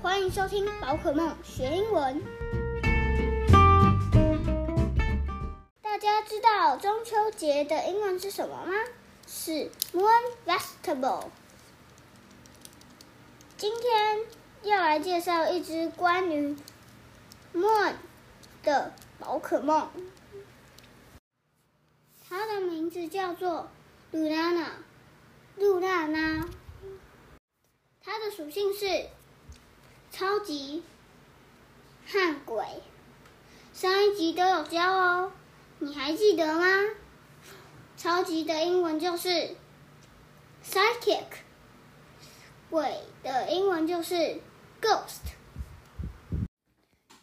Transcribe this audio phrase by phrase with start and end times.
[0.00, 2.22] 欢迎收听宝可梦学英文。
[5.82, 8.72] 大家知道中秋节的英文是什么吗？
[9.26, 11.24] 是 Moon Festival。
[13.58, 14.20] 今天
[14.62, 16.56] 要来介绍一只关于
[17.52, 17.92] Moon
[18.62, 19.90] 的宝可梦，
[22.26, 23.68] 它的名字叫做
[24.14, 24.68] Luna，
[25.56, 26.48] 露娜娜。
[28.02, 29.08] 它的属性是
[30.18, 30.82] 超级
[32.06, 32.64] 汉鬼，
[33.74, 35.32] 上一集都有教哦，
[35.78, 36.64] 你还记得吗？
[37.98, 39.54] 超级的英文就是
[40.64, 41.26] psychic，
[42.70, 44.40] 鬼的英文就是
[44.80, 45.34] ghost。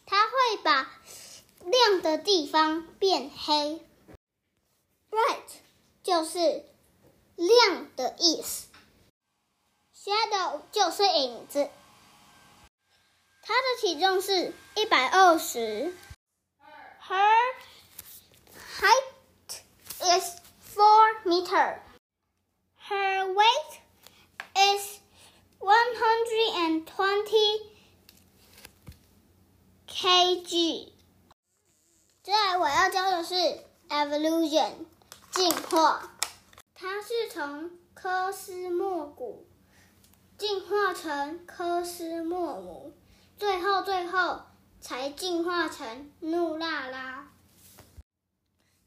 [0.06, 0.92] 它会把
[1.66, 3.82] 亮的地方变黑
[5.10, 5.50] ，bright
[6.04, 6.64] 就是
[7.38, 8.68] 亮的意思。
[9.96, 11.72] Shadow 就是影子，
[13.46, 15.94] 它的体重是一百二十。
[17.06, 17.54] Her
[18.80, 19.60] height
[20.00, 21.80] is four meter.
[22.88, 23.82] Her weight
[24.56, 25.00] is
[25.60, 27.62] one hundred and twenty
[29.90, 30.94] kg.
[32.24, 33.36] 接下来我要教的是
[33.90, 34.86] evolution
[35.32, 36.12] 进化，
[36.74, 39.46] 它是从科斯莫古。
[40.38, 42.94] 进化成科斯莫姆，
[43.44, 44.40] 最后最后
[44.80, 47.28] 才进化成怒拉拉。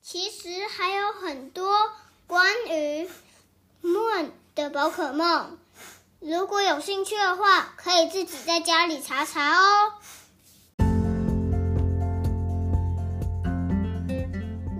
[0.01, 1.91] 其实还有很多
[2.27, 3.07] 关于
[3.83, 5.59] Moon 的宝可梦，
[6.21, 9.93] 如果有兴趣的话，可以自己在家里查查哦。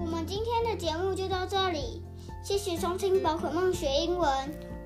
[0.01, 2.03] 我们今天的节目就到这里，
[2.43, 4.31] 谢谢收听宝可梦学英文。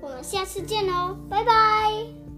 [0.01, 2.30] 我们下次见喽，拜拜。